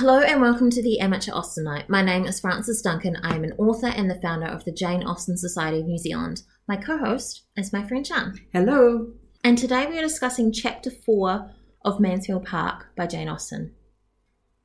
Hello 0.00 0.20
and 0.20 0.40
welcome 0.40 0.70
to 0.70 0.82
the 0.82 0.98
Amateur 0.98 1.32
Austenite. 1.32 1.86
My 1.90 2.00
name 2.00 2.24
is 2.24 2.40
Frances 2.40 2.80
Duncan. 2.80 3.18
I 3.22 3.36
am 3.36 3.44
an 3.44 3.52
author 3.58 3.88
and 3.88 4.10
the 4.10 4.18
founder 4.22 4.46
of 4.46 4.64
the 4.64 4.72
Jane 4.72 5.02
Austen 5.02 5.36
Society 5.36 5.80
of 5.80 5.84
New 5.84 5.98
Zealand. 5.98 6.40
My 6.66 6.76
co 6.76 6.96
host 6.96 7.42
is 7.54 7.70
my 7.70 7.86
friend 7.86 8.06
Sean. 8.06 8.40
Hello. 8.50 9.12
And 9.44 9.58
today 9.58 9.86
we 9.86 9.98
are 9.98 10.02
discussing 10.02 10.54
Chapter 10.54 10.90
4 10.90 11.50
of 11.84 12.00
Mansfield 12.00 12.46
Park 12.46 12.86
by 12.96 13.06
Jane 13.06 13.28
Austen. 13.28 13.74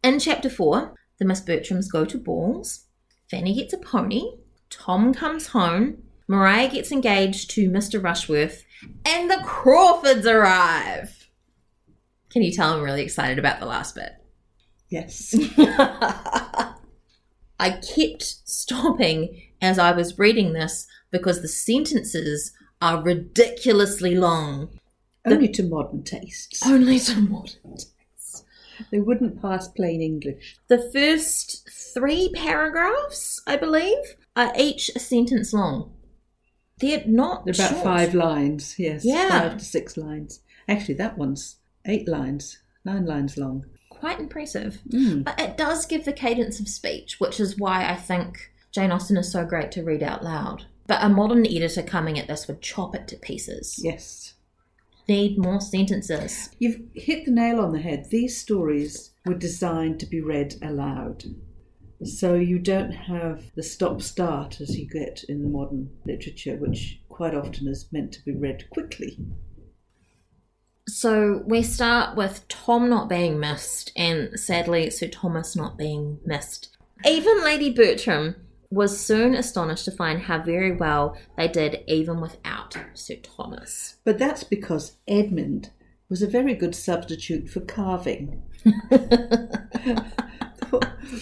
In 0.01 0.19
Chapter 0.19 0.49
4, 0.49 0.95
the 1.19 1.25
Miss 1.25 1.41
Bertrams 1.41 1.91
go 1.91 2.05
to 2.05 2.17
balls, 2.17 2.85
Fanny 3.29 3.55
gets 3.55 3.73
a 3.73 3.77
pony, 3.77 4.37
Tom 4.69 5.13
comes 5.13 5.47
home, 5.47 6.01
Maria 6.29 6.69
gets 6.69 6.93
engaged 6.93 7.51
to 7.51 7.69
Mr. 7.69 8.01
Rushworth, 8.01 8.63
and 9.03 9.29
the 9.29 9.41
Crawfords 9.43 10.25
arrive. 10.25 11.27
Can 12.29 12.41
you 12.41 12.53
tell 12.53 12.71
I'm 12.71 12.81
really 12.81 13.03
excited 13.03 13.37
about 13.37 13.59
the 13.59 13.65
last 13.65 13.95
bit? 13.95 14.13
Yes. 14.89 15.35
I 17.59 17.71
kept 17.71 18.23
stopping 18.23 19.41
as 19.61 19.79
I 19.79 19.91
was 19.91 20.19
reading 20.19 20.53
this 20.53 20.87
because 21.11 21.41
the 21.41 21.47
sentences 21.47 22.51
are 22.81 23.01
ridiculously 23.01 24.15
long. 24.15 24.69
Only 25.25 25.47
to 25.49 25.63
modern 25.63 26.03
tastes. 26.03 26.65
Only 26.67 26.99
to 26.99 27.19
modern. 27.19 27.77
Tastes. 27.77 28.43
They 28.91 28.99
wouldn't 28.99 29.41
pass 29.41 29.67
plain 29.69 30.01
English. 30.01 30.57
The 30.67 30.89
first 30.93 31.67
three 31.93 32.29
paragraphs, 32.35 33.41
I 33.47 33.55
believe, 33.55 34.15
are 34.35 34.53
each 34.57 34.91
a 34.95 34.99
sentence 34.99 35.53
long. 35.53 35.93
They're 36.79 37.03
not 37.07 37.45
They're 37.45 37.55
about 37.55 37.71
short. 37.71 37.83
five 37.83 38.13
lines, 38.13 38.75
yes. 38.77 39.05
Yeah. 39.05 39.29
Five 39.29 39.57
to 39.57 39.65
six 39.65 39.95
lines. 39.97 40.41
Actually, 40.67 40.95
that 40.95 41.17
one's 41.17 41.55
eight 41.85 42.07
lines, 42.07 42.59
nine 42.83 43.05
lines 43.05 43.37
long. 43.37 43.65
Quite 44.05 44.19
impressive. 44.19 44.81
Mm. 44.89 45.23
But 45.23 45.41
it 45.41 45.57
does 45.57 45.87
give 45.87 46.05
the 46.05 46.13
cadence 46.13 46.59
of 46.59 46.67
speech, 46.67 47.19
which 47.19 47.39
is 47.39 47.57
why 47.57 47.89
I 47.89 47.95
think 47.95 48.51
Jane 48.71 48.91
Austen 48.91 49.17
is 49.17 49.31
so 49.31 49.43
great 49.43 49.71
to 49.71 49.83
read 49.83 50.03
out 50.03 50.23
loud. 50.23 50.65
But 50.85 51.03
a 51.03 51.09
modern 51.09 51.43
editor 51.43 51.81
coming 51.81 52.19
at 52.19 52.27
this 52.27 52.47
would 52.47 52.61
chop 52.61 52.93
it 52.93 53.07
to 53.07 53.15
pieces. 53.15 53.81
Yes. 53.83 54.35
Need 55.07 55.39
more 55.39 55.59
sentences. 55.59 56.51
You've 56.59 56.81
hit 56.93 57.25
the 57.25 57.31
nail 57.31 57.59
on 57.59 57.71
the 57.71 57.79
head. 57.79 58.11
These 58.11 58.39
stories 58.39 59.09
were 59.25 59.33
designed 59.33 59.99
to 60.01 60.05
be 60.05 60.21
read 60.21 60.53
aloud. 60.61 61.23
So 62.03 62.35
you 62.35 62.59
don't 62.59 62.91
have 62.91 63.55
the 63.55 63.63
stop 63.63 64.03
start 64.03 64.61
as 64.61 64.77
you 64.77 64.87
get 64.87 65.23
in 65.27 65.41
the 65.41 65.49
modern 65.49 65.89
literature, 66.05 66.57
which 66.57 66.99
quite 67.09 67.33
often 67.33 67.67
is 67.67 67.91
meant 67.91 68.11
to 68.11 68.23
be 68.23 68.35
read 68.35 68.69
quickly. 68.69 69.17
So 70.87 71.41
we 71.47 71.63
start 71.63 72.15
with 72.15 72.47
Tom 72.47 72.89
not 72.89 73.09
being 73.09 73.39
missed, 73.39 73.91
and 73.95 74.39
sadly, 74.39 74.89
Sir 74.91 75.07
Thomas 75.07 75.55
not 75.55 75.77
being 75.77 76.19
missed. 76.25 76.75
Even 77.05 77.43
Lady 77.43 77.71
Bertram 77.73 78.35
was 78.69 78.99
soon 78.99 79.35
astonished 79.35 79.85
to 79.85 79.91
find 79.91 80.21
how 80.21 80.39
very 80.41 80.75
well 80.75 81.17
they 81.37 81.47
did 81.47 81.83
even 81.87 82.21
without 82.21 82.77
Sir 82.93 83.15
Thomas. 83.15 83.95
But 84.03 84.19
that's 84.19 84.43
because 84.43 84.97
Edmund 85.07 85.71
was 86.09 86.21
a 86.21 86.27
very 86.27 86.53
good 86.53 86.75
substitute 86.75 87.49
for 87.49 87.61
carving. 87.61 88.43
for, 90.69 90.79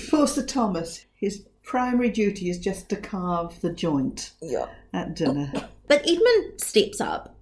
poor 0.10 0.28
Sir 0.28 0.46
Thomas, 0.46 1.06
his 1.16 1.46
primary 1.64 2.10
duty 2.10 2.50
is 2.50 2.60
just 2.60 2.90
to 2.90 2.98
carve 2.98 3.62
the 3.62 3.72
joint 3.72 4.32
Yeah. 4.42 4.68
at 4.94 5.16
dinner. 5.16 5.52
But 5.88 6.02
Edmund 6.02 6.60
steps 6.60 7.00
up 7.00 7.33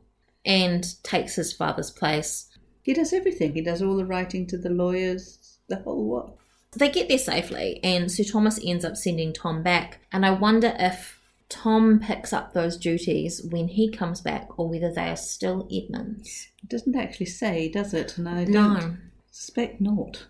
and 0.45 0.95
takes 1.03 1.35
his 1.35 1.53
father's 1.53 1.91
place. 1.91 2.47
He 2.83 2.93
does 2.93 3.13
everything. 3.13 3.53
He 3.53 3.61
does 3.61 3.81
all 3.81 3.95
the 3.95 4.05
writing 4.05 4.47
to 4.47 4.57
the 4.57 4.69
lawyers, 4.69 5.57
the 5.67 5.77
whole 5.77 6.05
what. 6.05 6.33
They 6.73 6.89
get 6.89 7.09
there 7.09 7.17
safely, 7.17 7.79
and 7.83 8.11
Sir 8.11 8.23
Thomas 8.23 8.59
ends 8.63 8.85
up 8.85 8.95
sending 8.97 9.33
Tom 9.33 9.61
back. 9.61 9.99
And 10.11 10.25
I 10.25 10.31
wonder 10.31 10.73
if 10.79 11.19
Tom 11.49 11.99
picks 11.99 12.31
up 12.33 12.53
those 12.53 12.77
duties 12.77 13.43
when 13.43 13.67
he 13.67 13.91
comes 13.91 14.21
back, 14.21 14.57
or 14.57 14.69
whether 14.69 14.91
they 14.91 15.09
are 15.09 15.17
still 15.17 15.67
Edmund's. 15.71 16.47
It 16.63 16.69
doesn't 16.69 16.95
actually 16.95 17.25
say, 17.27 17.67
does 17.69 17.93
it? 17.93 18.17
And 18.17 18.27
I 18.29 18.45
No. 18.45 18.73
don't 18.79 18.97
suspect 19.31 19.81
not. 19.81 20.25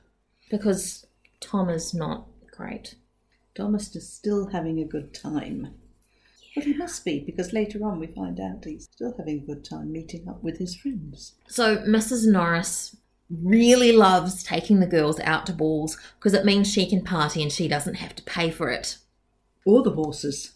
because 0.49 1.05
Tom 1.39 1.69
is 1.69 1.93
not 1.93 2.27
great. 2.51 2.95
Thomas 3.55 3.95
is 3.95 4.09
still 4.11 4.47
having 4.47 4.79
a 4.79 4.85
good 4.85 5.13
time. 5.13 5.75
Well, 6.55 6.65
he 6.65 6.73
must 6.73 7.05
be, 7.05 7.19
because 7.19 7.53
later 7.53 7.79
on 7.85 7.99
we 7.99 8.07
find 8.07 8.39
out 8.39 8.65
he's 8.65 8.89
still 8.91 9.13
having 9.17 9.39
a 9.39 9.45
good 9.45 9.63
time 9.63 9.91
meeting 9.91 10.27
up 10.27 10.43
with 10.43 10.57
his 10.57 10.75
friends. 10.75 11.35
So 11.47 11.77
Mrs. 11.77 12.29
Norris 12.29 12.95
really 13.29 13.93
loves 13.93 14.43
taking 14.43 14.81
the 14.81 14.85
girls 14.87 15.19
out 15.21 15.45
to 15.45 15.53
balls 15.53 15.97
because 16.19 16.33
it 16.33 16.43
means 16.43 16.69
she 16.69 16.89
can 16.89 17.01
party 17.03 17.41
and 17.41 17.51
she 17.51 17.67
doesn't 17.69 17.95
have 17.95 18.13
to 18.15 18.23
pay 18.23 18.51
for 18.51 18.69
it. 18.69 18.97
or 19.65 19.81
the 19.83 19.91
horses. 19.91 20.53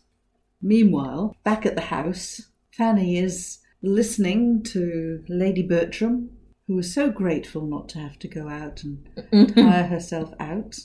Meanwhile, 0.61 1.35
back 1.44 1.66
at 1.66 1.75
the 1.75 1.81
house, 1.81 2.41
Fanny 2.72 3.17
is 3.17 3.59
listening 3.81 4.63
to 4.63 5.23
Lady 5.29 5.61
Bertram, 5.61 6.31
who 6.67 6.79
is 6.79 6.94
so 6.94 7.11
grateful 7.11 7.61
not 7.61 7.88
to 7.89 8.00
have 8.00 8.17
to 8.19 8.28
go 8.28 8.50
out 8.50 8.81
and 8.84 9.07
tire 9.55 9.84
herself 9.84 10.34
out. 10.39 10.75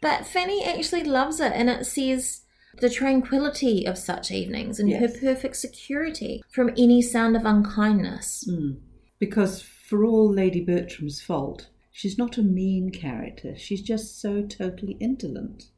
But 0.00 0.24
Fanny 0.24 0.64
actually 0.64 1.02
loves 1.04 1.40
it 1.40 1.52
and 1.52 1.68
it 1.68 1.84
says 1.84 2.42
the 2.78 2.90
tranquility 2.90 3.86
of 3.86 3.96
such 3.98 4.30
evenings 4.30 4.78
and 4.80 4.88
Yes. 4.90 5.00
her 5.00 5.20
perfect 5.20 5.56
security 5.56 6.42
from 6.48 6.70
any 6.76 7.00
sound 7.02 7.36
of 7.36 7.44
unkindness. 7.44 8.44
Hmm. 8.48 8.72
Because 9.18 9.62
for 9.62 10.04
all 10.04 10.28
Lady 10.32 10.60
Bertram's 10.60 11.20
fault, 11.20 11.68
she's 11.90 12.18
not 12.18 12.38
a 12.38 12.42
mean 12.42 12.90
character. 12.90 13.56
She's 13.56 13.82
just 13.82 14.20
so 14.20 14.42
totally 14.42 14.96
indolent. 15.00 15.68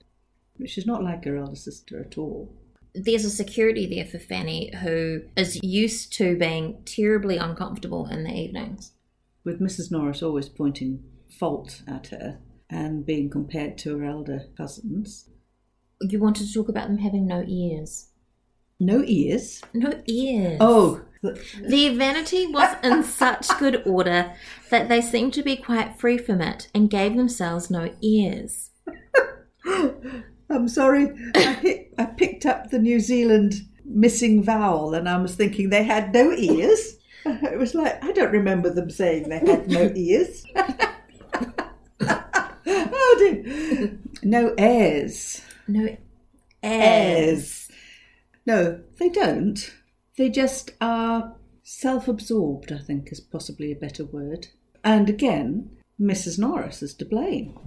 She's 0.65 0.87
not 0.87 1.05
like 1.05 1.25
her 1.25 1.37
elder 1.37 1.57
sister 1.57 2.01
at 2.01 2.17
all. 2.17 2.55
There's 2.95 3.27
a 3.27 3.31
security 3.31 3.87
there 3.87 4.07
for 4.07 4.19
Fanny 4.19 4.75
who 4.77 5.21
is 5.37 5.63
used 5.63 6.15
to 6.15 6.37
being 6.39 6.83
terribly 6.87 7.37
uncomfortable 7.37 8.07
in 8.09 8.25
the 8.25 8.33
evenings. 8.33 8.93
With 9.45 9.61
Mrs. 9.61 9.91
Norris 9.93 10.23
always 10.23 10.49
pointing 10.49 11.03
fault 11.29 11.83
at 11.87 12.07
her 12.09 12.39
and 12.71 13.05
being 13.05 13.29
compared 13.29 13.77
to 13.79 13.99
her 13.99 14.05
elder 14.05 14.47
cousins. 14.57 15.29
You 16.01 16.19
wanted 16.19 16.47
to 16.47 16.53
talk 16.53 16.69
about 16.69 16.89
them 16.89 16.99
having 16.99 17.27
no 17.27 17.45
ears. 17.47 18.09
No 18.79 19.03
ears. 19.07 19.63
No 19.73 19.93
ears. 20.07 20.59
Oh, 20.61 21.01
Their 21.23 21.95
vanity 21.95 22.47
was 22.47 22.77
in 22.85 23.03
such 23.03 23.49
good 23.59 23.83
order 23.87 24.35
that 24.71 24.89
they 24.89 25.01
seemed 25.01 25.33
to 25.35 25.43
be 25.43 25.57
quite 25.57 25.99
free 25.99 26.19
from 26.19 26.43
it 26.43 26.69
and 26.75 26.91
gave 26.91 27.17
themselves 27.17 27.71
no 27.71 27.91
ears. 28.03 28.71
I'm 30.51 30.69
sorry. 30.69 31.09
I, 31.35 31.87
I 31.99 32.05
picked 32.05 32.45
up 32.47 32.71
the 32.71 32.79
New 32.79 33.01
Zealand 33.01 33.55
missing 33.85 34.43
vowel 34.43 34.95
and 34.95 35.09
I 35.09 35.17
was 35.17 35.35
thinking 35.35 35.71
they 35.71 35.85
had 35.85 36.13
no 36.13 36.33
ears. 36.33 36.95
It 37.29 37.59
was 37.59 37.75
like, 37.75 38.05
I 38.05 38.13
don't 38.13 38.31
remember 38.31 38.71
them 38.73 38.89
saying 38.89 39.29
they 39.29 39.41
had 39.41 39.69
no 39.69 39.91
ears. 39.97 40.45
oh 42.01 43.17
dear. 43.19 43.99
No 44.23 44.55
airs. 44.57 45.43
No. 45.69 45.97
Airs. 46.63 47.71
No, 48.45 48.81
they 48.99 49.09
don't. 49.09 49.75
They 50.17 50.31
just 50.31 50.73
are 50.81 51.35
self 51.63 52.09
absorbed, 52.09 52.73
I 52.73 52.79
think 52.79 53.11
is 53.11 53.21
possibly 53.21 53.73
a 53.73 53.77
better 53.77 54.05
word. 54.05 54.49
And 54.85 55.09
again, 55.09 55.71
Mrs. 56.01 56.39
Norris 56.39 56.83
is 56.83 56.95
to 56.95 57.05
blame. 57.05 57.59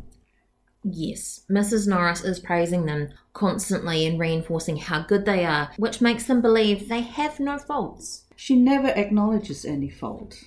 Yes, 0.83 1.41
Mrs. 1.51 1.87
Norris 1.87 2.23
is 2.23 2.39
praising 2.39 2.85
them 2.85 3.09
constantly 3.33 4.05
and 4.05 4.17
reinforcing 4.17 4.77
how 4.77 5.01
good 5.01 5.25
they 5.25 5.43
are, 5.43 5.71
which 5.75 5.99
makes 5.99 6.23
them 6.23 6.41
believe 6.41 6.87
they 6.87 7.01
have 7.01 7.39
no 7.39 7.57
faults. 7.57 8.23
She 8.37 8.55
never 8.55 8.87
acknowledges 8.87 9.66
any 9.66 9.89
fault. 9.89 10.41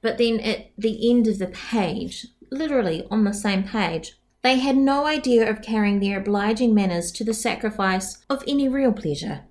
But 0.00 0.16
then 0.16 0.40
at 0.40 0.70
the 0.78 1.10
end 1.10 1.26
of 1.26 1.38
the 1.38 1.48
page, 1.48 2.26
literally 2.50 3.06
on 3.10 3.24
the 3.24 3.34
same 3.34 3.64
page, 3.64 4.17
they 4.42 4.58
had 4.58 4.76
no 4.76 5.06
idea 5.06 5.48
of 5.48 5.62
carrying 5.62 6.00
their 6.00 6.18
obliging 6.18 6.74
manners 6.74 7.10
to 7.12 7.24
the 7.24 7.34
sacrifice 7.34 8.18
of 8.30 8.44
any 8.46 8.68
real 8.68 8.92
pleasure. 8.92 9.44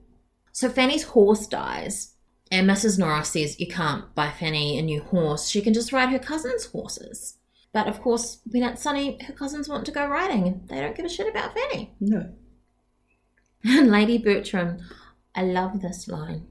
So 0.51 0.69
Fanny's 0.69 1.03
horse 1.03 1.45
dies, 1.45 2.15
and 2.49 2.69
Mrs. 2.69 2.97
Norris 2.97 3.29
says 3.29 3.59
you 3.59 3.67
can't 3.67 4.13
buy 4.15 4.31
Fanny 4.31 4.79
a 4.79 4.81
new 4.81 5.01
horse, 5.01 5.49
she 5.49 5.61
can 5.61 5.73
just 5.73 5.91
ride 5.91 6.09
her 6.09 6.19
cousin's 6.19 6.65
horses. 6.65 7.37
But 7.73 7.87
of 7.87 8.01
course, 8.01 8.39
when 8.49 8.63
it's 8.63 8.81
sunny, 8.81 9.21
her 9.23 9.33
cousins 9.33 9.67
want 9.69 9.85
to 9.85 9.91
go 9.91 10.07
riding, 10.07 10.47
and 10.47 10.67
they 10.69 10.79
don't 10.79 10.95
give 10.95 11.05
a 11.05 11.09
shit 11.09 11.27
about 11.27 11.53
Fanny. 11.53 11.93
No. 11.99 12.33
And 13.65 13.91
Lady 13.91 14.17
Bertram, 14.17 14.77
I 15.35 15.43
love 15.43 15.81
this 15.81 16.07
line. 16.07 16.47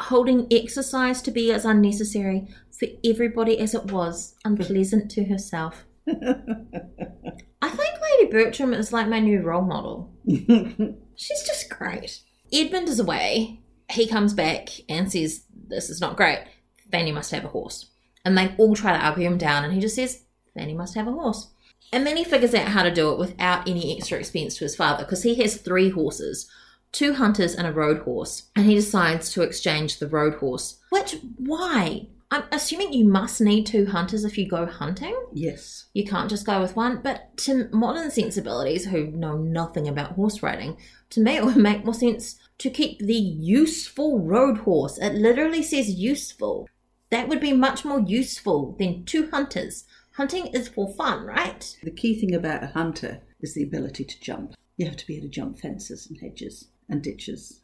Holding 0.00 0.46
exercise 0.52 1.22
to 1.22 1.30
be 1.30 1.52
as 1.52 1.64
unnecessary 1.64 2.48
for 2.70 2.86
everybody 3.04 3.58
as 3.58 3.74
it 3.74 3.90
was 3.90 4.36
unpleasant 4.44 5.10
to 5.12 5.24
herself. 5.24 5.86
I 7.62 7.68
think 7.68 7.94
Lady 8.00 8.30
Bertram 8.30 8.72
is 8.72 8.92
like 8.92 9.08
my 9.08 9.20
new 9.20 9.42
role 9.42 9.62
model. 9.62 10.12
She's 10.26 11.42
just 11.46 11.68
great. 11.70 12.20
Edmund 12.52 12.88
is 12.88 13.00
away. 13.00 13.60
He 13.90 14.06
comes 14.06 14.34
back 14.34 14.68
and 14.88 15.10
says, 15.10 15.44
This 15.68 15.90
is 15.90 16.00
not 16.00 16.16
great. 16.16 16.44
Fanny 16.90 17.12
must 17.12 17.30
have 17.32 17.44
a 17.44 17.48
horse. 17.48 17.90
And 18.24 18.36
they 18.36 18.54
all 18.58 18.74
try 18.74 18.96
to 18.96 19.04
argue 19.04 19.26
him 19.26 19.38
down, 19.38 19.64
and 19.64 19.72
he 19.72 19.80
just 19.80 19.96
says, 19.96 20.22
Fanny 20.54 20.74
must 20.74 20.94
have 20.94 21.06
a 21.06 21.12
horse. 21.12 21.48
And 21.92 22.06
then 22.06 22.16
he 22.16 22.24
figures 22.24 22.54
out 22.54 22.68
how 22.68 22.82
to 22.82 22.90
do 22.92 23.10
it 23.12 23.18
without 23.18 23.68
any 23.68 23.96
extra 23.96 24.18
expense 24.18 24.56
to 24.56 24.64
his 24.64 24.76
father 24.76 25.04
because 25.04 25.22
he 25.22 25.36
has 25.36 25.56
three 25.56 25.90
horses 25.90 26.50
two 26.92 27.14
hunters 27.14 27.54
and 27.54 27.66
a 27.66 27.72
road 27.72 27.98
horse. 27.98 28.44
And 28.56 28.66
he 28.66 28.74
decides 28.74 29.30
to 29.32 29.42
exchange 29.42 29.98
the 29.98 30.08
road 30.08 30.34
horse. 30.34 30.78
Which, 30.90 31.16
why? 31.36 32.08
I'm 32.30 32.44
assuming 32.52 32.92
you 32.92 33.06
must 33.06 33.40
need 33.40 33.64
two 33.64 33.86
hunters 33.86 34.24
if 34.24 34.36
you 34.36 34.46
go 34.46 34.66
hunting. 34.66 35.18
Yes. 35.32 35.86
You 35.94 36.04
can't 36.04 36.28
just 36.28 36.44
go 36.44 36.60
with 36.60 36.76
one. 36.76 37.00
But 37.02 37.36
to 37.38 37.68
modern 37.72 38.10
sensibilities 38.10 38.84
who 38.84 39.06
know 39.06 39.38
nothing 39.38 39.88
about 39.88 40.12
horse 40.12 40.42
riding, 40.42 40.76
to 41.10 41.20
me 41.20 41.36
it 41.36 41.44
would 41.44 41.56
make 41.56 41.84
more 41.84 41.94
sense 41.94 42.38
to 42.58 42.68
keep 42.68 42.98
the 42.98 43.14
useful 43.14 44.20
road 44.20 44.58
horse. 44.58 44.98
It 44.98 45.14
literally 45.14 45.62
says 45.62 45.88
useful. 45.90 46.68
That 47.10 47.28
would 47.28 47.40
be 47.40 47.54
much 47.54 47.86
more 47.86 48.00
useful 48.00 48.76
than 48.78 49.06
two 49.06 49.30
hunters. 49.30 49.84
Hunting 50.16 50.48
is 50.48 50.68
for 50.68 50.92
fun, 50.94 51.24
right? 51.24 51.76
The 51.82 51.90
key 51.90 52.20
thing 52.20 52.34
about 52.34 52.62
a 52.62 52.68
hunter 52.68 53.22
is 53.40 53.54
the 53.54 53.62
ability 53.62 54.04
to 54.04 54.20
jump. 54.20 54.54
You 54.76 54.84
have 54.86 54.96
to 54.98 55.06
be 55.06 55.16
able 55.16 55.28
to 55.28 55.32
jump 55.32 55.58
fences 55.58 56.06
and 56.06 56.20
hedges 56.20 56.68
and 56.90 57.02
ditches. 57.02 57.60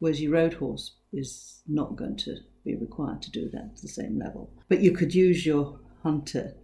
Whereas 0.00 0.20
your 0.20 0.32
road 0.32 0.54
horse 0.54 0.92
is 1.12 1.62
not 1.66 1.96
going 1.96 2.16
to 2.16 2.36
be 2.64 2.76
required 2.76 3.22
to 3.22 3.30
do 3.30 3.48
that 3.50 3.76
to 3.76 3.82
the 3.82 3.88
same 3.88 4.18
level. 4.18 4.52
But 4.68 4.80
you 4.80 4.92
could 4.92 5.14
use 5.14 5.44
your 5.46 5.78
hunter 6.02 6.54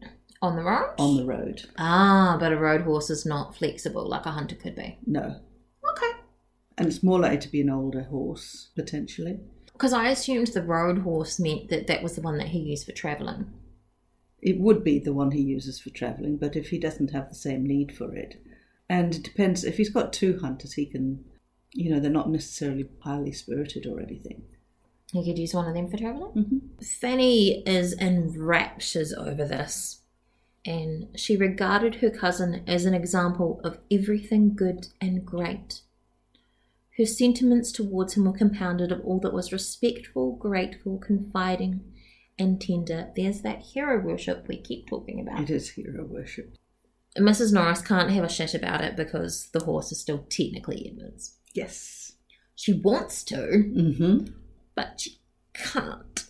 On 0.42 0.56
the 0.56 0.62
road? 0.62 0.94
on 0.98 1.16
the 1.16 1.24
road. 1.24 1.62
Ah, 1.78 2.36
but 2.38 2.52
a 2.52 2.56
road 2.58 2.82
horse 2.82 3.10
is 3.10 3.26
not 3.26 3.56
flexible 3.56 4.08
like 4.08 4.26
a 4.26 4.30
hunter 4.30 4.54
could 4.54 4.74
be. 4.76 4.98
No. 5.06 5.40
Okay. 5.90 6.12
And 6.78 6.86
it's 6.86 7.02
more 7.02 7.18
likely 7.20 7.38
to 7.38 7.48
be 7.48 7.60
an 7.62 7.70
older 7.70 8.02
horse, 8.04 8.68
potentially. 8.76 9.40
Because 9.72 9.92
I 9.92 10.08
assumed 10.08 10.48
the 10.48 10.62
road 10.62 10.98
horse 10.98 11.38
meant 11.40 11.68
that 11.70 11.86
that 11.86 12.02
was 12.02 12.14
the 12.14 12.22
one 12.22 12.38
that 12.38 12.48
he 12.48 12.58
used 12.60 12.86
for 12.86 12.92
travelling. 12.92 13.52
It 14.40 14.60
would 14.60 14.84
be 14.84 14.98
the 14.98 15.12
one 15.14 15.30
he 15.32 15.40
uses 15.42 15.80
for 15.80 15.90
travelling, 15.90 16.36
but 16.36 16.56
if 16.56 16.68
he 16.68 16.78
doesn't 16.78 17.10
have 17.12 17.28
the 17.28 17.34
same 17.34 17.66
need 17.66 17.96
for 17.96 18.14
it, 18.14 18.40
and 18.88 19.14
it 19.14 19.22
depends, 19.22 19.64
if 19.64 19.76
he's 19.78 19.88
got 19.90 20.12
two 20.12 20.38
hunters, 20.38 20.74
he 20.74 20.86
can, 20.86 21.24
you 21.76 21.90
know, 21.90 22.00
they're 22.00 22.10
not 22.10 22.30
necessarily 22.30 22.88
highly 23.00 23.32
spirited 23.32 23.86
or 23.86 24.00
anything. 24.00 24.42
You 25.12 25.22
could 25.24 25.38
use 25.38 25.54
one 25.54 25.68
of 25.68 25.74
them 25.74 25.88
for 25.88 25.96
travelling. 25.96 26.32
Mm-hmm. 26.32 26.84
Fanny 26.84 27.62
is 27.62 27.92
in 27.92 28.34
raptures 28.42 29.12
over 29.12 29.46
this, 29.46 30.00
and 30.64 31.08
she 31.14 31.36
regarded 31.36 31.96
her 31.96 32.10
cousin 32.10 32.64
as 32.66 32.86
an 32.86 32.94
example 32.94 33.60
of 33.62 33.78
everything 33.90 34.54
good 34.54 34.88
and 35.00 35.24
great. 35.24 35.82
Her 36.96 37.06
sentiments 37.06 37.72
towards 37.72 38.14
him 38.14 38.24
were 38.24 38.32
compounded 38.32 38.90
of 38.90 39.04
all 39.04 39.20
that 39.20 39.34
was 39.34 39.52
respectful, 39.52 40.34
grateful, 40.36 40.98
confiding, 40.98 41.84
and 42.38 42.60
tender. 42.60 43.10
There's 43.14 43.42
that 43.42 43.62
hero 43.62 44.00
worship 44.00 44.48
we 44.48 44.56
keep 44.56 44.88
talking 44.88 45.20
about. 45.20 45.42
It 45.42 45.50
is 45.50 45.70
hero 45.70 46.04
worship. 46.04 46.56
Mrs. 47.18 47.52
Norris 47.52 47.80
can't 47.82 48.10
have 48.10 48.24
a 48.24 48.28
shit 48.28 48.54
about 48.54 48.82
it 48.82 48.96
because 48.96 49.48
the 49.52 49.64
horse 49.64 49.92
is 49.92 50.00
still 50.00 50.26
technically 50.28 50.86
Edmund's. 50.86 51.36
Yes. 51.56 52.12
She 52.54 52.72
wants 52.72 53.24
to, 53.24 53.36
Mm-hmm. 53.36 54.26
but 54.74 55.00
she 55.00 55.18
can't. 55.54 56.24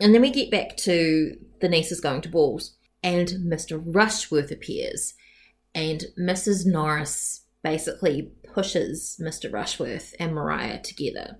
And 0.00 0.14
then 0.14 0.22
we 0.22 0.30
get 0.30 0.50
back 0.50 0.76
to 0.78 1.36
the 1.60 1.68
nieces 1.68 2.00
going 2.00 2.22
to 2.22 2.28
balls, 2.28 2.76
and 3.02 3.28
Mr. 3.28 3.80
Rushworth 3.84 4.50
appears, 4.50 5.14
and 5.74 6.04
Mrs. 6.18 6.64
Norris 6.66 7.42
basically 7.62 8.32
pushes 8.54 9.20
Mr. 9.22 9.52
Rushworth 9.52 10.14
and 10.18 10.34
Maria 10.34 10.80
together. 10.82 11.38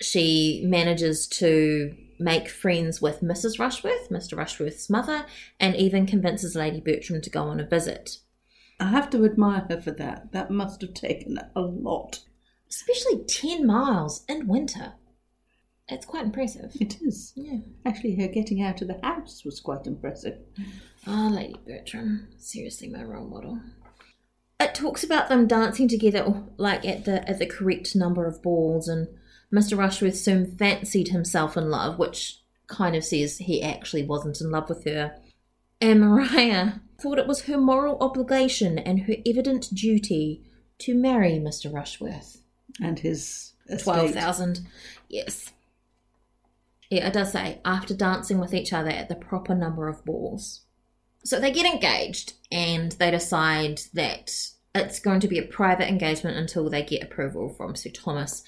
She 0.00 0.62
manages 0.64 1.26
to 1.28 1.94
make 2.18 2.48
friends 2.48 3.00
with 3.00 3.20
Mrs. 3.22 3.58
Rushworth, 3.58 4.10
Mr. 4.10 4.36
Rushworth's 4.36 4.90
mother, 4.90 5.24
and 5.58 5.74
even 5.76 6.06
convinces 6.06 6.54
Lady 6.54 6.80
Bertram 6.80 7.20
to 7.22 7.30
go 7.30 7.44
on 7.44 7.60
a 7.60 7.66
visit. 7.66 8.18
I 8.80 8.86
have 8.88 9.10
to 9.10 9.24
admire 9.24 9.66
her 9.68 9.80
for 9.80 9.90
that. 9.92 10.32
That 10.32 10.50
must 10.50 10.80
have 10.80 10.94
taken 10.94 11.38
a 11.54 11.60
lot. 11.60 12.20
Especially 12.68 13.24
10 13.24 13.66
miles 13.66 14.24
in 14.28 14.46
winter. 14.48 14.94
It's 15.88 16.06
quite 16.06 16.24
impressive. 16.24 16.76
It 16.80 17.02
is. 17.02 17.32
Yeah. 17.34 17.58
Actually, 17.84 18.14
her 18.16 18.28
getting 18.28 18.62
out 18.62 18.80
of 18.80 18.88
the 18.88 19.00
house 19.02 19.44
was 19.44 19.60
quite 19.60 19.86
impressive. 19.86 20.38
Ah, 21.06 21.28
Lady 21.30 21.56
Bertram, 21.66 22.28
seriously 22.38 22.88
my 22.88 23.02
role 23.02 23.26
model. 23.26 23.60
It 24.60 24.74
talks 24.74 25.02
about 25.02 25.28
them 25.28 25.46
dancing 25.46 25.88
together, 25.88 26.42
like 26.58 26.84
at 26.86 27.06
the 27.06 27.28
at 27.28 27.38
the 27.38 27.46
correct 27.46 27.96
number 27.96 28.26
of 28.26 28.42
balls, 28.42 28.86
and 28.86 29.08
Mr. 29.52 29.76
Rushworth 29.76 30.16
soon 30.16 30.56
fancied 30.56 31.08
himself 31.08 31.56
in 31.56 31.70
love, 31.70 31.98
which 31.98 32.40
kind 32.66 32.94
of 32.94 33.02
says 33.02 33.38
he 33.38 33.62
actually 33.62 34.04
wasn't 34.04 34.40
in 34.40 34.50
love 34.50 34.68
with 34.68 34.84
her. 34.84 35.16
And 35.80 36.00
Maria 36.00 36.82
thought 37.00 37.18
it 37.18 37.26
was 37.26 37.42
her 37.42 37.58
moral 37.58 37.98
obligation 38.00 38.78
and 38.78 39.00
her 39.02 39.14
evident 39.26 39.74
duty 39.74 40.42
to 40.78 40.94
marry 40.94 41.32
Mr. 41.32 41.72
Rushworth. 41.72 42.38
And 42.80 42.98
his 42.98 43.52
estate. 43.68 43.84
Twelve 43.84 44.10
thousand, 44.12 44.60
yes. 45.08 45.52
Yeah, 46.90 47.06
it 47.08 47.12
does 47.12 47.32
say 47.32 47.60
after 47.64 47.94
dancing 47.94 48.40
with 48.40 48.54
each 48.54 48.72
other 48.72 48.90
at 48.90 49.08
the 49.08 49.14
proper 49.14 49.54
number 49.54 49.88
of 49.88 50.04
balls. 50.04 50.62
So 51.24 51.38
they 51.38 51.52
get 51.52 51.66
engaged 51.66 52.34
and 52.50 52.92
they 52.92 53.10
decide 53.10 53.80
that 53.94 54.30
it's 54.74 55.00
going 55.00 55.20
to 55.20 55.28
be 55.28 55.38
a 55.38 55.42
private 55.42 55.88
engagement 55.88 56.36
until 56.36 56.70
they 56.70 56.82
get 56.82 57.02
approval 57.02 57.50
from 57.50 57.76
Sir 57.76 57.90
Thomas. 57.90 58.42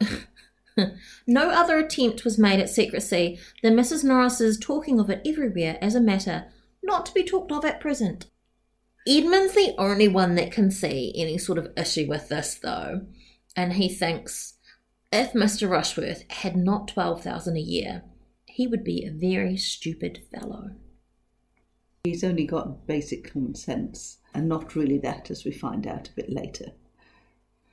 no 1.26 1.50
other 1.50 1.78
attempt 1.78 2.24
was 2.24 2.38
made 2.38 2.60
at 2.60 2.68
secrecy 2.68 3.38
than 3.62 3.74
Mrs. 3.74 4.04
Norris's 4.04 4.58
talking 4.58 5.00
of 5.00 5.10
it 5.10 5.22
everywhere 5.26 5.78
as 5.80 5.94
a 5.94 6.00
matter 6.00 6.46
not 6.84 7.06
to 7.06 7.14
be 7.14 7.24
talked 7.24 7.50
of 7.50 7.64
at 7.64 7.80
present. 7.80 8.26
Edmund's 9.06 9.54
the 9.54 9.74
only 9.76 10.08
one 10.08 10.34
that 10.36 10.52
can 10.52 10.70
see 10.70 11.12
any 11.16 11.36
sort 11.36 11.58
of 11.58 11.72
issue 11.76 12.06
with 12.08 12.28
this, 12.28 12.54
though, 12.54 13.02
and 13.56 13.74
he 13.74 13.88
thinks 13.88 14.54
if 15.12 15.32
Mr. 15.32 15.68
Rushworth 15.68 16.24
had 16.30 16.56
not 16.56 16.88
twelve 16.88 17.22
thousand 17.22 17.56
a 17.56 17.60
year, 17.60 18.02
he 18.46 18.66
would 18.66 18.84
be 18.84 19.04
a 19.04 19.10
very 19.10 19.56
stupid 19.56 20.22
fellow. 20.32 20.70
He's 22.04 22.24
only 22.24 22.46
got 22.46 22.86
basic 22.86 23.32
common 23.32 23.54
sense, 23.54 24.18
and 24.34 24.48
not 24.48 24.74
really 24.74 24.98
that, 24.98 25.30
as 25.30 25.44
we 25.44 25.52
find 25.52 25.86
out 25.86 26.08
a 26.08 26.12
bit 26.12 26.30
later. 26.30 26.72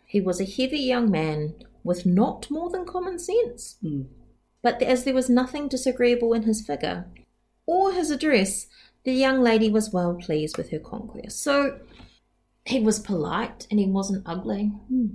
He 0.06 0.22
was 0.22 0.42
a 0.42 0.46
heavy 0.46 0.80
young 0.80 1.10
man 1.10 1.56
with 1.84 2.06
not 2.06 2.52
more 2.52 2.70
than 2.70 2.86
common 2.86 3.20
sense. 3.20 3.78
Hmm. 3.82 4.04
But 4.62 4.82
as 4.82 5.04
there 5.04 5.14
was 5.14 5.30
nothing 5.30 5.68
disagreeable 5.68 6.34
in 6.34 6.44
his 6.44 6.62
figure 6.62 7.08
or 7.66 7.94
his 7.94 8.12
address, 8.12 8.68
the 9.04 9.14
young 9.14 9.42
lady 9.42 9.70
was 9.70 9.92
well 9.92 10.16
pleased 10.16 10.58
with 10.58 10.70
her 10.72 10.80
conquest. 10.80 11.42
So 11.42 11.80
he 12.66 12.80
was 12.80 13.00
polite 13.00 13.68
and 13.72 13.80
he 13.80 13.88
wasn't 13.88 14.24
ugly. 14.26 14.66
Hmm. 14.66 15.08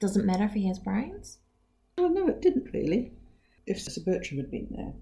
Doesn't 0.00 0.26
matter 0.26 0.44
if 0.44 0.52
he 0.52 0.66
has 0.68 0.78
brains. 0.78 1.38
Oh, 1.96 2.08
no, 2.08 2.28
it 2.28 2.40
didn't 2.40 2.72
really. 2.72 3.12
If 3.66 3.80
Sir 3.80 4.00
Bertram 4.04 4.38
had 4.38 4.50
been 4.50 4.68
there, 4.70 4.94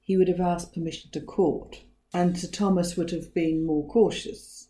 he 0.00 0.16
would 0.16 0.28
have 0.28 0.40
asked 0.40 0.74
permission 0.74 1.10
to 1.12 1.20
court, 1.20 1.84
and 2.12 2.36
Sir 2.36 2.48
Thomas 2.48 2.96
would 2.96 3.12
have 3.12 3.32
been 3.32 3.64
more 3.64 3.86
cautious. 3.86 4.68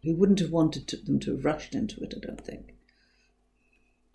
He 0.00 0.12
wouldn't 0.12 0.40
have 0.40 0.50
wanted 0.50 0.88
to, 0.88 0.96
them 0.96 1.20
to 1.20 1.36
have 1.36 1.44
rushed 1.44 1.74
into 1.74 2.02
it, 2.02 2.14
I 2.16 2.26
don't 2.26 2.44
think. 2.44 2.74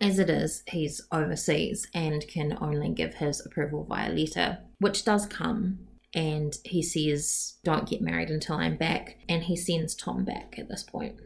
As 0.00 0.18
it 0.18 0.28
is, 0.28 0.62
he's 0.66 1.00
overseas 1.10 1.88
and 1.94 2.26
can 2.28 2.58
only 2.60 2.90
give 2.90 3.14
his 3.14 3.44
approval 3.44 3.84
via 3.84 4.10
letter, 4.10 4.58
which 4.78 5.04
does 5.04 5.26
come. 5.26 5.86
And 6.14 6.56
he 6.64 6.82
says, 6.82 7.54
Don't 7.64 7.88
get 7.88 8.02
married 8.02 8.30
until 8.30 8.56
I'm 8.56 8.76
back. 8.76 9.18
And 9.28 9.42
he 9.44 9.56
sends 9.56 9.94
Tom 9.94 10.24
back 10.24 10.56
at 10.58 10.68
this 10.68 10.82
point. 10.82 11.16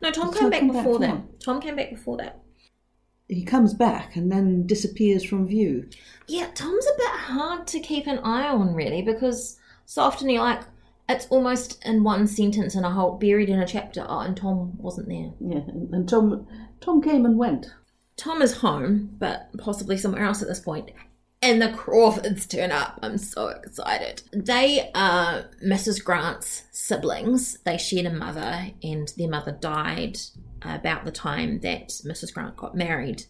No, 0.00 0.10
Tom 0.10 0.32
came 0.32 0.50
back 0.50 0.66
before 0.66 0.98
that. 1.00 1.10
what? 1.10 1.40
Tom 1.40 1.60
came 1.60 1.76
back 1.76 1.90
before 1.90 2.16
that. 2.18 2.40
He 3.28 3.44
comes 3.44 3.74
back 3.74 4.14
and 4.14 4.30
then 4.30 4.66
disappears 4.66 5.24
from 5.24 5.48
view. 5.48 5.88
Yeah, 6.28 6.48
Tom's 6.54 6.86
a 6.86 6.96
bit 6.96 7.10
hard 7.10 7.66
to 7.68 7.80
keep 7.80 8.06
an 8.06 8.20
eye 8.20 8.46
on, 8.46 8.74
really, 8.74 9.02
because 9.02 9.58
so 9.84 10.02
often 10.02 10.30
you're 10.30 10.42
like, 10.42 10.62
it's 11.08 11.26
almost 11.26 11.84
in 11.84 12.04
one 12.04 12.26
sentence 12.26 12.74
and 12.74 12.86
a 12.86 12.90
whole 12.90 13.16
buried 13.18 13.48
in 13.48 13.58
a 13.58 13.66
chapter. 13.66 14.04
Oh, 14.08 14.20
and 14.20 14.36
Tom 14.36 14.76
wasn't 14.78 15.08
there. 15.08 15.30
Yeah, 15.40 15.64
and, 15.68 15.92
and 15.92 16.08
Tom, 16.08 16.46
Tom 16.80 17.02
came 17.02 17.24
and 17.24 17.36
went. 17.36 17.72
Tom 18.16 18.42
is 18.42 18.58
home, 18.58 19.10
but 19.18 19.50
possibly 19.58 19.96
somewhere 19.96 20.24
else 20.24 20.42
at 20.42 20.48
this 20.48 20.60
point. 20.60 20.90
And 21.46 21.62
the 21.62 21.68
Crawfords 21.68 22.44
turn 22.44 22.72
up. 22.72 22.98
I'm 23.04 23.18
so 23.18 23.46
excited. 23.50 24.20
They 24.32 24.90
are 24.96 25.44
Mrs. 25.64 26.02
Grant's 26.02 26.64
siblings. 26.72 27.58
They 27.58 27.78
shared 27.78 28.06
a 28.06 28.12
mother, 28.12 28.72
and 28.82 29.12
their 29.16 29.28
mother 29.28 29.52
died 29.52 30.18
about 30.60 31.04
the 31.04 31.12
time 31.12 31.60
that 31.60 31.90
Mrs. 32.04 32.34
Grant 32.34 32.56
got 32.56 32.74
married. 32.74 33.26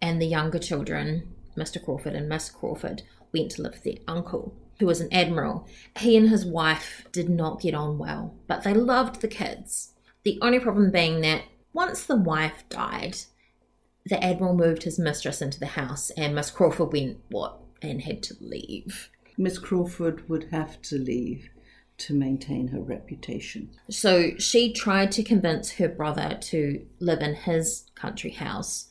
And 0.00 0.18
the 0.18 0.26
younger 0.26 0.58
children, 0.58 1.34
Mr. 1.54 1.84
Crawford 1.84 2.14
and 2.14 2.26
Miss 2.26 2.48
Crawford, 2.48 3.02
went 3.34 3.50
to 3.50 3.60
live 3.60 3.74
with 3.74 3.82
their 3.82 4.02
uncle, 4.08 4.56
who 4.78 4.86
was 4.86 5.02
an 5.02 5.12
admiral. 5.12 5.68
He 5.98 6.16
and 6.16 6.30
his 6.30 6.46
wife 6.46 7.06
did 7.12 7.28
not 7.28 7.60
get 7.60 7.74
on 7.74 7.98
well, 7.98 8.34
but 8.46 8.62
they 8.62 8.72
loved 8.72 9.20
the 9.20 9.28
kids. 9.28 9.92
The 10.22 10.38
only 10.40 10.58
problem 10.58 10.90
being 10.90 11.20
that 11.20 11.42
once 11.74 12.06
the 12.06 12.16
wife 12.16 12.64
died, 12.70 13.18
the 14.06 14.22
admiral 14.22 14.54
moved 14.54 14.82
his 14.82 14.98
mistress 14.98 15.40
into 15.42 15.60
the 15.60 15.66
house, 15.66 16.10
and 16.10 16.34
Miss 16.34 16.50
Crawford 16.50 16.92
went 16.92 17.18
what 17.30 17.58
and 17.80 18.02
had 18.02 18.22
to 18.24 18.34
leave. 18.40 19.10
Miss 19.38 19.58
Crawford 19.58 20.28
would 20.28 20.48
have 20.50 20.80
to 20.82 20.96
leave 20.98 21.48
to 21.98 22.14
maintain 22.14 22.68
her 22.68 22.80
reputation. 22.80 23.70
So 23.90 24.32
she 24.38 24.72
tried 24.72 25.12
to 25.12 25.22
convince 25.22 25.72
her 25.72 25.88
brother 25.88 26.36
to 26.42 26.84
live 27.00 27.20
in 27.20 27.34
his 27.34 27.84
country 27.94 28.30
house, 28.30 28.88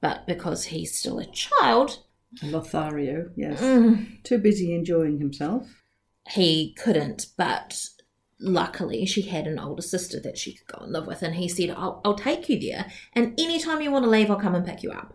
but 0.00 0.26
because 0.26 0.64
he's 0.64 0.96
still 0.96 1.18
a 1.18 1.26
child, 1.26 1.98
Lothario, 2.42 3.30
yes. 3.36 3.60
mm, 3.60 4.22
Too 4.22 4.38
busy 4.38 4.74
enjoying 4.74 5.18
himself. 5.18 5.66
he 6.30 6.74
couldn't. 6.74 7.26
But 7.36 7.88
luckily, 8.40 9.06
she 9.06 9.22
had 9.22 9.46
an 9.46 9.58
older 9.58 9.82
sister 9.82 10.20
that 10.20 10.38
she 10.38 10.54
could 10.54 10.66
go 10.66 10.84
and 10.84 10.92
live 10.92 11.06
with, 11.06 11.22
and 11.22 11.34
he 11.36 11.48
said, 11.48 11.70
I'll, 11.70 12.00
I'll 12.04 12.14
take 12.14 12.48
you 12.48 12.60
there, 12.60 12.86
and 13.12 13.38
anytime 13.38 13.80
you 13.80 13.90
want 13.90 14.04
to 14.04 14.10
leave, 14.10 14.30
I'll 14.30 14.40
come 14.40 14.54
and 14.54 14.66
pick 14.66 14.82
you 14.82 14.92
up. 14.92 15.14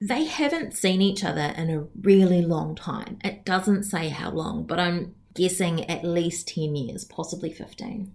They 0.00 0.24
haven't 0.24 0.74
seen 0.74 1.00
each 1.00 1.22
other 1.24 1.54
in 1.56 1.70
a 1.70 1.86
really 2.00 2.42
long 2.42 2.74
time. 2.74 3.18
It 3.22 3.44
doesn't 3.44 3.84
say 3.84 4.08
how 4.08 4.30
long, 4.30 4.66
but 4.66 4.80
I'm 4.80 5.14
guessing 5.34 5.88
at 5.88 6.04
least 6.04 6.48
10 6.48 6.74
years, 6.74 7.04
possibly 7.04 7.52
15. 7.52 8.12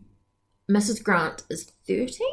Mrs. 0.69 1.01
Grant 1.01 1.43
is 1.49 1.71
13, 1.87 2.27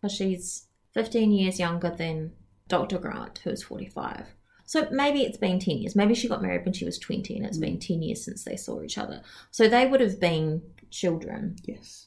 because 0.00 0.14
she's 0.14 0.66
15 0.94 1.32
years 1.32 1.58
younger 1.58 1.90
than 1.90 2.32
Dr. 2.68 2.98
Grant, 2.98 3.38
who 3.38 3.50
is 3.50 3.62
45. 3.62 4.26
So 4.66 4.88
maybe 4.90 5.22
it's 5.22 5.36
been 5.36 5.58
10 5.58 5.78
years. 5.78 5.96
Maybe 5.96 6.14
she 6.14 6.28
got 6.28 6.42
married 6.42 6.64
when 6.64 6.72
she 6.72 6.84
was 6.84 6.98
20 6.98 7.36
and 7.36 7.44
it's 7.44 7.58
been 7.58 7.78
10 7.78 8.02
years 8.02 8.24
since 8.24 8.44
they 8.44 8.56
saw 8.56 8.80
each 8.82 8.96
other. 8.96 9.22
So 9.50 9.68
they 9.68 9.86
would 9.86 10.00
have 10.00 10.18
been 10.18 10.62
children 10.92 11.56
Yes. 11.64 12.06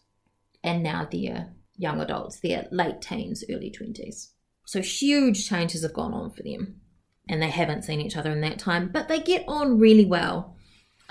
and 0.63 0.81
now 0.83 1.07
they're 1.11 1.35
uh, 1.35 1.43
young 1.77 1.99
adults. 1.99 2.39
They're 2.39 2.67
late 2.71 3.01
teens, 3.01 3.43
early 3.51 3.69
20s. 3.69 4.29
So 4.65 4.81
huge 4.81 5.47
changes 5.47 5.83
have 5.83 5.93
gone 5.93 6.13
on 6.13 6.31
for 6.31 6.41
them. 6.43 6.79
And 7.27 7.41
they 7.41 7.49
haven't 7.49 7.83
seen 7.83 7.99
each 8.01 8.15
other 8.15 8.31
in 8.31 8.41
that 8.41 8.59
time, 8.59 8.89
but 8.93 9.07
they 9.07 9.19
get 9.19 9.43
on 9.47 9.79
really 9.79 10.05
well. 10.05 10.55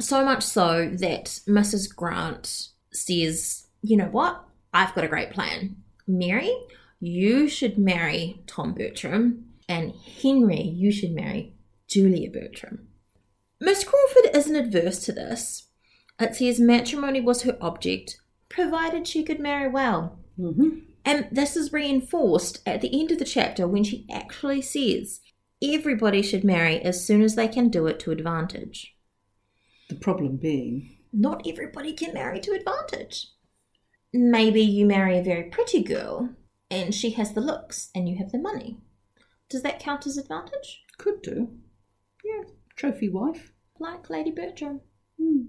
So 0.00 0.24
much 0.24 0.42
so 0.42 0.88
that 1.00 1.24
Mrs. 1.48 1.94
Grant 1.94 2.68
says, 2.92 3.66
You 3.82 3.96
know 3.96 4.06
what? 4.06 4.42
I've 4.72 4.94
got 4.94 5.04
a 5.04 5.08
great 5.08 5.30
plan. 5.30 5.76
Mary, 6.06 6.52
you 7.00 7.48
should 7.48 7.78
marry 7.78 8.42
Tom 8.46 8.74
Bertram, 8.74 9.44
and 9.68 9.92
Henry, 10.22 10.62
you 10.62 10.90
should 10.92 11.12
marry 11.12 11.54
Julia 11.88 12.30
Bertram. 12.30 12.88
Miss 13.60 13.84
Crawford 13.84 14.34
isn't 14.34 14.56
adverse 14.56 15.00
to 15.06 15.12
this. 15.12 15.68
It 16.20 16.34
says 16.36 16.60
matrimony 16.60 17.20
was 17.20 17.42
her 17.42 17.56
object, 17.60 18.20
provided 18.48 19.06
she 19.06 19.22
could 19.24 19.40
marry 19.40 19.68
well. 19.68 20.18
hmm 20.36 20.78
And 21.04 21.28
this 21.32 21.56
is 21.56 21.72
reinforced 21.72 22.60
at 22.66 22.80
the 22.80 23.00
end 23.00 23.10
of 23.10 23.18
the 23.18 23.24
chapter 23.24 23.66
when 23.66 23.84
she 23.84 24.06
actually 24.10 24.62
says 24.62 25.20
everybody 25.62 26.22
should 26.22 26.44
marry 26.44 26.80
as 26.80 27.04
soon 27.04 27.22
as 27.22 27.34
they 27.34 27.48
can 27.48 27.68
do 27.68 27.86
it 27.86 27.98
to 28.00 28.10
advantage. 28.10 28.96
The 29.88 29.96
problem 29.96 30.36
being, 30.36 30.96
Not 31.12 31.46
everybody 31.46 31.92
can 31.92 32.14
marry 32.14 32.40
to 32.40 32.52
advantage. 32.52 33.28
Maybe 34.12 34.60
you 34.62 34.86
marry 34.86 35.18
a 35.18 35.22
very 35.22 35.44
pretty 35.44 35.82
girl 35.82 36.30
and 36.70 36.94
she 36.94 37.10
has 37.10 37.32
the 37.32 37.40
looks 37.40 37.90
and 37.94 38.08
you 38.08 38.16
have 38.18 38.30
the 38.30 38.38
money. 38.38 38.78
Does 39.48 39.62
that 39.62 39.80
count 39.80 40.06
as 40.06 40.16
advantage? 40.16 40.82
could 40.96 41.22
do. 41.22 41.48
Yeah, 42.24 42.44
trophy 42.76 43.08
wife. 43.08 43.52
Like 43.78 44.08
Lady 44.08 44.30
Bertram. 44.30 44.80
Hmm. 45.20 45.42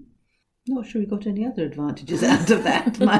Not 0.76 0.86
sure 0.86 1.00
we 1.00 1.06
got 1.06 1.26
any 1.26 1.46
other 1.46 1.64
advantages 1.64 2.22
out 2.22 2.50
of 2.50 2.62
that, 2.64 3.00
you. 3.00 3.08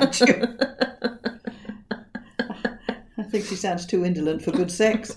I 3.17 3.23
think 3.23 3.47
she 3.47 3.57
sounds 3.57 3.87
too 3.87 4.05
indolent 4.05 4.43
for 4.43 4.51
good 4.51 4.71
sex. 4.71 5.17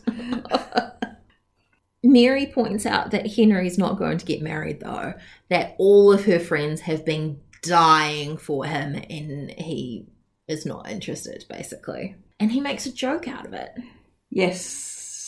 Mary 2.03 2.45
points 2.45 2.85
out 2.85 3.11
that 3.11 3.29
Henry's 3.29 3.77
not 3.77 3.97
going 3.97 4.19
to 4.19 4.25
get 4.25 4.41
married 4.41 4.79
though, 4.79 5.15
that 5.49 5.75
all 5.79 6.13
of 6.13 6.23
her 6.23 6.39
friends 6.39 6.79
have 6.79 7.03
been 7.03 7.41
dying 7.61 8.37
for 8.37 8.63
him 8.63 8.95
and 8.95 9.51
he 9.51 10.07
is 10.47 10.65
not 10.65 10.89
interested, 10.89 11.43
basically. 11.49 12.15
And 12.39 12.53
he 12.53 12.61
makes 12.61 12.85
a 12.85 12.93
joke 12.93 13.27
out 13.27 13.47
of 13.47 13.53
it. 13.53 13.71
Yes, 14.29 14.63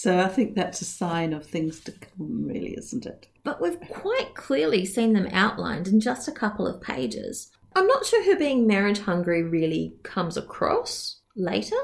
so 0.02 0.18
I 0.18 0.30
think 0.30 0.56
that's 0.56 0.82
a 0.82 0.86
sign 0.86 1.32
of 1.32 1.46
things 1.46 1.80
to 1.82 1.92
come, 1.92 2.48
really, 2.48 2.74
isn't 2.76 3.06
it? 3.06 3.28
But 3.44 3.62
we've 3.62 3.80
quite 3.82 4.34
clearly 4.34 4.84
seen 4.84 5.14
them 5.14 5.28
outlined 5.32 5.88
in 5.88 6.00
just 6.00 6.28
a 6.28 6.32
couple 6.32 6.66
of 6.66 6.82
pages. 6.82 7.52
I'm 7.76 7.86
not 7.86 8.08
sure 8.08 8.26
her 8.26 8.36
being 8.36 8.66
marriage 8.66 8.98
hungry 8.98 9.44
really 9.44 9.94
comes 10.02 10.38
across 10.38 11.20
later, 11.36 11.76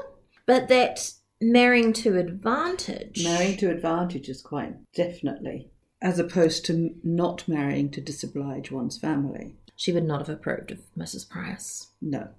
but 0.46 0.66
that 0.66 1.12
marrying 1.40 1.92
to 1.92 2.18
advantage. 2.18 3.22
Marrying 3.22 3.56
to 3.58 3.70
advantage 3.70 4.28
is 4.28 4.42
quite 4.42 4.74
definitely, 4.94 5.70
as 6.02 6.18
opposed 6.18 6.64
to 6.64 6.96
not 7.04 7.46
marrying 7.46 7.88
to 7.92 8.00
disoblige 8.00 8.72
one's 8.72 8.98
family. 8.98 9.54
She 9.76 9.92
would 9.92 10.02
not 10.02 10.26
have 10.26 10.28
approved 10.28 10.72
of 10.72 10.80
Mrs. 10.98 11.30
Price. 11.30 11.92
No. 12.02 12.30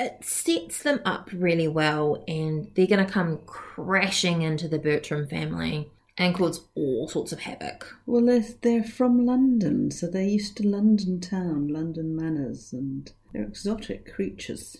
It 0.00 0.24
sets 0.24 0.82
them 0.82 1.00
up 1.04 1.28
really 1.32 1.68
well 1.68 2.24
and 2.26 2.70
they're 2.74 2.86
going 2.86 3.04
to 3.04 3.12
come 3.12 3.38
crashing 3.44 4.40
into 4.40 4.66
the 4.66 4.78
Bertram 4.78 5.26
family 5.26 5.90
and 6.16 6.34
cause 6.34 6.66
all 6.74 7.06
sorts 7.06 7.32
of 7.32 7.40
havoc. 7.40 7.96
Well, 8.06 8.24
they're, 8.24 8.44
they're 8.62 8.82
from 8.82 9.26
London, 9.26 9.90
so 9.90 10.06
they're 10.06 10.22
used 10.22 10.56
to 10.56 10.66
London 10.66 11.20
town, 11.20 11.68
London 11.68 12.16
manners, 12.16 12.72
and 12.72 13.12
they're 13.32 13.42
exotic 13.42 14.12
creatures 14.12 14.76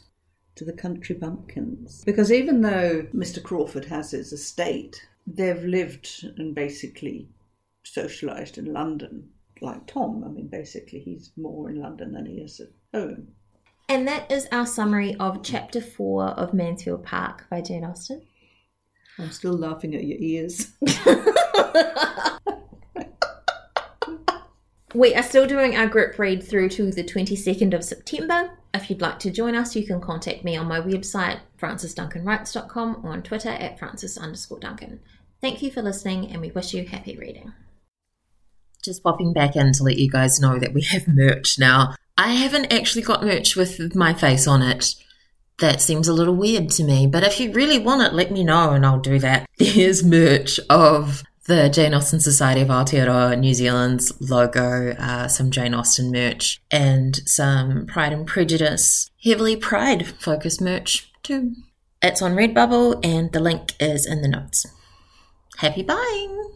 to 0.55 0.65
the 0.65 0.73
country 0.73 1.15
bumpkins. 1.15 2.03
Because 2.05 2.33
even 2.33 2.63
though 2.63 3.07
Mr. 3.15 3.43
Crawford 3.43 3.87
has 3.87 4.11
his 4.13 4.33
estate, 4.33 5.07
they've 5.27 5.65
lived 5.65 6.25
and 6.39 6.55
basically 6.55 7.29
socialised 7.85 8.57
in 8.57 8.73
London, 8.73 9.29
like 9.61 9.87
Tom. 9.87 10.25
I 10.25 10.29
mean, 10.29 10.49
basically, 10.49 11.01
he's 11.01 11.31
more 11.37 11.69
in 11.69 11.81
London 11.81 12.13
than 12.13 12.27
he 12.27 12.35
is 12.35 12.61
at 12.61 12.69
home. 12.93 13.29
And 13.91 14.07
that 14.07 14.31
is 14.31 14.47
our 14.53 14.67
summary 14.67 15.17
of 15.17 15.43
chapter 15.43 15.81
4 15.81 16.29
of 16.29 16.55
Mansfield 16.55 17.03
Park 17.03 17.47
by 17.51 17.61
Jane 17.61 17.85
Austen. 17.85 18.23
I'm 19.19 19.33
still 19.33 19.53
laughing 19.53 19.97
at 19.97 20.05
your 20.05 20.19
ears. 20.21 20.73
We 24.93 25.15
are 25.15 25.23
still 25.23 25.47
doing 25.47 25.77
our 25.77 25.87
group 25.87 26.19
read 26.19 26.43
through 26.43 26.71
to 26.71 26.91
the 26.91 27.05
22nd 27.05 27.75
of 27.75 27.85
September. 27.85 28.59
If 28.75 28.91
you'd 28.91 29.01
like 29.01 29.21
to 29.21 29.31
join 29.31 29.55
us, 29.55 29.77
you 29.77 29.87
can 29.87 30.01
contact 30.01 30.43
me 30.43 30.57
on 30.57 30.67
my 30.67 30.81
website, 30.81 31.39
francesduncanwrites.com, 31.61 33.03
or 33.05 33.13
on 33.13 33.23
Twitter 33.23 33.51
at 33.51 33.79
frances 33.79 34.19
underscore 34.19 34.59
duncan. 34.59 34.99
Thank 35.41 35.63
you 35.63 35.71
for 35.71 35.81
listening, 35.81 36.33
and 36.33 36.41
we 36.41 36.51
wish 36.51 36.75
you 36.75 36.85
happy 36.85 37.17
reading. 37.17 37.53
Just 38.85 39.05
popping 39.05 39.33
back 39.33 39.55
in 39.55 39.73
to 39.75 39.85
let 39.85 39.97
you 39.97 40.11
guys 40.11 40.41
know 40.41 40.59
that 40.59 40.75
we 40.75 40.83
have 40.83 41.07
merch 41.07 41.57
now. 41.57 41.95
I 42.21 42.33
haven't 42.33 42.71
actually 42.71 43.01
got 43.01 43.25
merch 43.25 43.57
with 43.57 43.95
my 43.95 44.13
face 44.13 44.47
on 44.47 44.61
it. 44.61 44.95
That 45.59 45.81
seems 45.81 46.07
a 46.07 46.13
little 46.13 46.37
weird 46.37 46.69
to 46.73 46.85
me, 46.85 47.07
but 47.07 47.23
if 47.23 47.41
you 47.41 47.51
really 47.51 47.79
want 47.79 48.03
it, 48.03 48.13
let 48.13 48.31
me 48.31 48.45
know 48.45 48.73
and 48.73 48.85
I'll 48.85 49.01
do 49.01 49.19
that. 49.21 49.49
There's 49.59 50.05
merch 50.05 50.61
of 50.69 51.23
the 51.47 51.71
Jane 51.71 51.95
Austen 51.95 52.21
Society 52.21 52.61
of 52.61 52.69
Aotearoa 52.69 53.39
New 53.39 53.55
Zealand's 53.55 54.13
logo, 54.21 54.91
uh, 54.99 55.29
some 55.29 55.51
Jane 55.51 55.73
Austen 55.73 56.13
merch, 56.13 56.61
and 56.71 57.17
some 57.27 57.87
Pride 57.87 58.13
and 58.13 58.27
Prejudice, 58.27 59.11
heavily 59.25 59.57
Pride 59.57 60.07
focused 60.07 60.61
merch 60.61 61.11
too. 61.23 61.55
It's 62.03 62.21
on 62.21 62.35
Redbubble 62.35 63.03
and 63.03 63.33
the 63.33 63.41
link 63.41 63.73
is 63.81 64.05
in 64.05 64.21
the 64.21 64.29
notes. 64.29 64.67
Happy 65.57 65.83
buying! 65.83 66.51